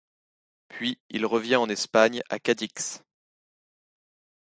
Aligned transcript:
Puis 0.67 0.99
il 1.11 1.27
revient 1.27 1.57
en 1.57 1.69
Espagne 1.69 2.23
à 2.31 2.39
Cadix. 2.39 3.03